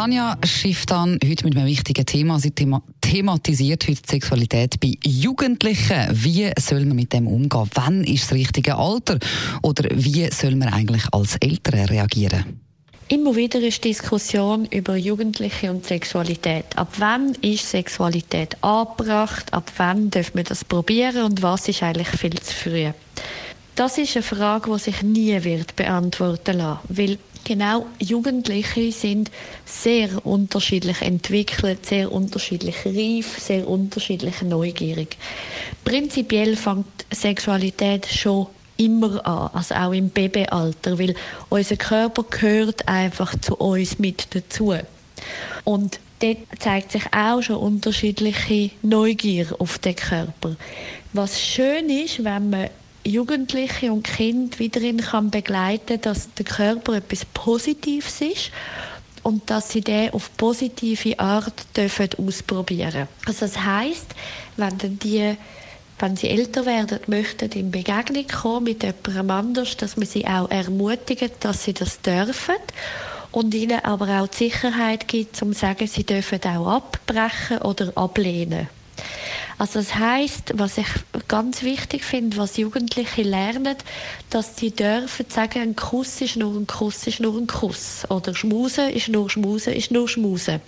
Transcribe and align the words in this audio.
Tanja 0.00 0.38
schifft 0.46 0.92
an 0.92 1.18
heute 1.22 1.44
mit 1.44 1.54
einem 1.54 1.66
wichtigen 1.66 2.06
Thema. 2.06 2.40
Sie 2.40 2.52
thema 2.52 2.82
thematisiert 3.02 3.86
heute 3.86 4.00
Sexualität 4.08 4.80
bei 4.80 4.94
Jugendlichen. 5.04 6.08
Wie 6.12 6.50
soll 6.58 6.86
man 6.86 6.96
mit 6.96 7.12
dem 7.12 7.26
umgehen? 7.26 7.68
Wann 7.74 8.04
ist 8.04 8.24
das 8.24 8.32
richtige 8.32 8.76
Alter? 8.76 9.18
Oder 9.60 9.90
wie 9.92 10.26
soll 10.30 10.56
man 10.56 10.72
eigentlich 10.72 11.02
als 11.12 11.36
Eltern 11.36 11.84
reagieren? 11.84 12.60
Immer 13.08 13.36
wieder 13.36 13.60
ist 13.60 13.84
Diskussion 13.84 14.64
über 14.70 14.96
Jugendliche 14.96 15.70
und 15.70 15.84
Sexualität. 15.84 16.78
Ab 16.78 16.94
wann 16.96 17.34
ist 17.42 17.68
Sexualität 17.68 18.56
angebracht? 18.64 19.52
Ab 19.52 19.70
wann 19.76 20.10
dürfen 20.10 20.38
wir 20.38 20.44
das 20.44 20.64
probieren? 20.64 21.24
Und 21.24 21.42
was 21.42 21.68
ist 21.68 21.82
eigentlich 21.82 22.08
viel 22.08 22.40
zu 22.40 22.54
früh? 22.54 22.90
Das 23.74 23.98
ist 23.98 24.16
eine 24.16 24.22
Frage, 24.22 24.70
die 24.72 24.78
sich 24.78 25.02
nie 25.02 25.44
wird 25.44 25.76
beantworten 25.76 26.58
lassen, 26.58 26.80
weil 26.88 27.18
genau 27.44 27.86
Jugendliche 27.98 28.92
sind 28.92 29.30
sehr 29.64 30.24
unterschiedlich 30.24 31.00
entwickelt, 31.02 31.86
sehr 31.86 32.10
unterschiedlich 32.10 32.76
reif, 32.84 33.38
sehr 33.38 33.68
unterschiedlich 33.68 34.42
neugierig. 34.42 35.16
Prinzipiell 35.84 36.56
fängt 36.56 36.86
Sexualität 37.10 38.06
schon 38.06 38.46
immer 38.76 39.26
an, 39.26 39.50
also 39.52 39.74
auch 39.74 39.92
im 39.92 40.08
Babyalter, 40.08 40.98
weil 40.98 41.14
unser 41.48 41.76
Körper 41.76 42.24
gehört 42.24 42.88
einfach 42.88 43.38
zu 43.40 43.56
uns 43.56 43.98
mit 43.98 44.34
dazu. 44.34 44.74
Und 45.64 46.00
dort 46.20 46.38
zeigt 46.58 46.92
sich 46.92 47.02
auch 47.12 47.42
schon 47.42 47.56
unterschiedliche 47.56 48.70
Neugier 48.82 49.46
auf 49.58 49.78
den 49.78 49.96
Körper. 49.96 50.56
Was 51.12 51.40
schön 51.40 51.90
ist, 51.90 52.24
wenn 52.24 52.50
man 52.50 52.70
Jugendliche 53.04 53.92
und 53.92 54.04
Kind 54.04 54.58
wiederin 54.58 54.98
kann 54.98 55.30
begleiten, 55.30 56.00
dass 56.00 56.32
der 56.34 56.44
Körper 56.44 56.94
etwas 56.94 57.24
Positives 57.24 58.20
ist 58.20 58.50
und 59.22 59.50
dass 59.50 59.70
sie 59.70 59.80
den 59.80 60.12
auf 60.12 60.36
positive 60.36 61.18
Art 61.18 61.76
dürfen 61.76 62.08
ausprobieren. 62.18 63.08
Also 63.26 63.46
das 63.46 63.58
heißt, 63.58 64.14
wenn 64.56 64.78
dann 64.78 64.98
die 64.98 65.36
wenn 66.00 66.16
sie 66.16 66.30
älter 66.30 66.64
werden, 66.64 66.98
möchten 67.08 67.50
in 67.52 67.70
Begegnung 67.70 68.26
kommen 68.26 68.64
mit 68.64 68.82
jemandem 68.82 69.30
anders, 69.30 69.76
dass 69.76 69.98
man 69.98 70.06
sie 70.06 70.26
auch 70.26 70.50
ermutigt, 70.50 71.32
dass 71.40 71.64
sie 71.64 71.74
das 71.74 72.00
dürfen 72.00 72.54
und 73.32 73.54
ihnen 73.54 73.84
aber 73.84 74.20
auch 74.22 74.28
die 74.28 74.44
Sicherheit 74.48 75.06
gibt, 75.08 75.40
um 75.42 75.52
zu 75.52 75.60
sagen, 75.60 75.86
sie 75.86 76.04
dürfen 76.04 76.40
auch 76.44 76.66
abbrechen 76.66 77.58
oder 77.58 77.92
ablehnen. 77.96 78.68
Also 79.60 79.80
das 79.80 79.94
heißt, 79.94 80.54
was 80.54 80.78
ich 80.78 80.86
ganz 81.28 81.62
wichtig 81.62 82.02
finde, 82.02 82.38
was 82.38 82.56
Jugendliche 82.56 83.20
lernen, 83.20 83.76
dass 84.30 84.56
sie 84.56 84.70
dürfen 84.70 85.26
sagen, 85.28 85.60
ein 85.60 85.76
Kuss 85.76 86.22
ist 86.22 86.36
nur 86.36 86.56
ein 86.56 86.66
Kuss 86.66 87.06
ist 87.06 87.20
nur 87.20 87.36
ein 87.36 87.46
Kuss 87.46 88.06
oder 88.08 88.34
Schmusen 88.34 88.88
ist 88.88 89.10
nur 89.10 89.28
Schmusen 89.28 89.74
ist 89.74 89.90
nur 89.90 90.08
Schmusen. 90.08 90.62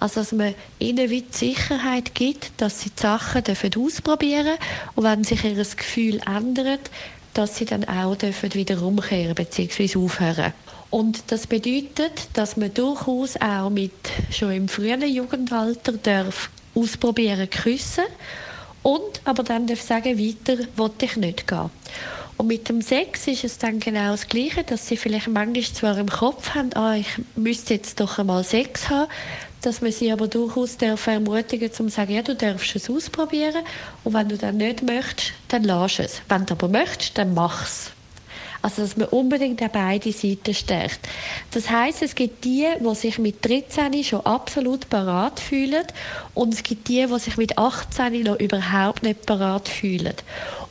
Also 0.00 0.18
dass 0.18 0.32
man 0.32 0.56
ihnen 0.80 1.10
wie 1.10 1.22
die 1.22 1.32
Sicherheit 1.32 2.16
gibt, 2.16 2.50
dass 2.56 2.80
sie 2.80 2.90
die 2.90 3.02
Sachen 3.02 3.44
dürfen 3.44 3.70
ausprobieren 3.78 4.58
und 4.96 5.04
wenn 5.04 5.22
sich 5.22 5.44
ihr 5.44 5.54
Gefühl 5.54 6.20
ändert, 6.26 6.90
dass 7.34 7.56
sie 7.56 7.66
dann 7.66 7.84
auch 7.84 8.16
dürfen 8.16 8.52
wieder 8.54 8.82
umkehren 8.82 9.36
bzw. 9.36 9.96
aufhören. 9.96 10.52
Und 10.90 11.22
das 11.28 11.46
bedeutet, 11.46 12.30
dass 12.32 12.56
man 12.56 12.74
durchaus 12.74 13.36
auch 13.36 13.70
mit 13.70 13.92
schon 14.32 14.50
im 14.50 14.66
frühen 14.66 15.02
Jugendalter 15.02 15.92
darf 15.92 16.50
ausprobieren, 16.74 17.48
küssen 17.50 18.04
und 18.82 19.20
aber 19.24 19.42
dann 19.42 19.66
darf 19.66 19.80
sagen, 19.80 20.18
weiter 20.18 20.58
wollte 20.76 21.06
ich 21.06 21.16
nicht 21.16 21.46
gehen. 21.46 21.70
Und 22.36 22.48
mit 22.48 22.68
dem 22.68 22.82
Sex 22.82 23.28
ist 23.28 23.44
es 23.44 23.58
dann 23.58 23.78
genau 23.78 24.10
das 24.10 24.26
Gleiche, 24.26 24.64
dass 24.64 24.88
sie 24.88 24.96
vielleicht 24.96 25.28
manchmal 25.28 25.62
zwar 25.62 25.98
im 25.98 26.08
Kopf 26.08 26.50
haben, 26.54 26.72
ah, 26.74 26.96
ich 26.96 27.08
müsste 27.36 27.74
jetzt 27.74 28.00
doch 28.00 28.18
einmal 28.18 28.42
Sex 28.42 28.90
haben, 28.90 29.08
dass 29.62 29.80
man 29.80 29.92
sie 29.92 30.12
aber 30.12 30.28
durchaus 30.28 30.76
darf 30.76 31.06
ermutigen 31.06 31.72
zum 31.72 31.88
sagen, 31.88 32.12
ja, 32.12 32.22
du 32.22 32.34
darfst 32.34 32.74
es 32.76 32.90
ausprobieren 32.90 33.64
und 34.02 34.14
wenn 34.14 34.28
du 34.28 34.36
dann 34.36 34.56
nicht 34.56 34.82
möchtest, 34.82 35.32
dann 35.48 35.64
lass 35.64 36.00
es. 36.00 36.22
Wenn 36.28 36.44
du 36.44 36.54
aber 36.54 36.68
möchtest, 36.68 37.16
dann 37.16 37.34
mach's. 37.34 37.92
Also, 38.64 38.80
dass 38.80 38.96
man 38.96 39.08
unbedingt 39.08 39.62
auch 39.62 39.68
beide 39.68 40.10
Seiten 40.10 40.54
stärkt. 40.54 41.00
Das 41.50 41.68
heißt, 41.68 42.00
es 42.00 42.14
gibt 42.14 42.46
die, 42.46 42.66
die 42.80 42.94
sich 42.94 43.18
mit 43.18 43.44
13 43.46 44.02
schon 44.02 44.24
absolut 44.24 44.88
parat 44.88 45.38
fühlen 45.38 45.84
und 46.32 46.54
es 46.54 46.62
gibt 46.62 46.88
die, 46.88 47.06
die 47.06 47.18
sich 47.18 47.36
mit 47.36 47.58
18 47.58 48.22
noch 48.22 48.40
überhaupt 48.40 49.02
nicht 49.02 49.26
parat 49.26 49.68
fühlen. 49.68 50.14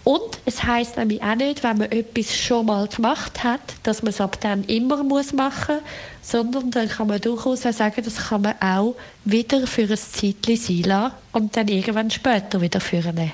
Und 0.04 0.40
es 0.46 0.64
heißt 0.64 0.98
nämlich 0.98 1.22
auch 1.22 1.36
nicht, 1.36 1.64
wenn 1.64 1.78
man 1.78 1.92
etwas 1.92 2.36
schon 2.36 2.66
mal 2.66 2.88
gemacht 2.88 3.44
hat, 3.44 3.62
dass 3.84 4.02
man 4.02 4.10
es 4.10 4.20
ab 4.20 4.40
dann 4.42 4.64
immer 4.64 5.04
muss 5.04 5.32
machen 5.32 5.76
muss, 5.76 6.32
sondern 6.32 6.72
dann 6.72 6.90
kann 6.90 7.06
man 7.06 7.22
durchaus 7.22 7.64
auch 7.64 7.74
sagen, 7.74 8.02
das 8.04 8.30
kann 8.30 8.42
man 8.42 8.56
auch 8.60 8.96
wieder 9.24 9.68
für 9.68 9.84
ein 9.84 9.98
Zeitchen 9.98 10.58
sein 10.58 10.82
lassen 10.82 11.14
und 11.32 11.56
dann 11.56 11.68
irgendwann 11.68 12.10
später 12.10 12.60
wieder 12.60 12.82
führen. 12.82 13.34